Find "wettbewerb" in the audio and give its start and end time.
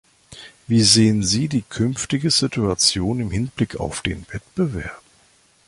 4.31-4.99